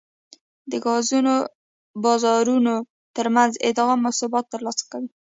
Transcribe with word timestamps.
د 0.71 0.73
ګازو 0.85 1.19
بازارونو 2.03 2.75
ترمنځ 3.15 3.53
ادغام 3.69 4.01
او 4.07 4.13
ثبات 4.19 4.45
ترلاسه 4.53 4.83
کوي 4.91 5.09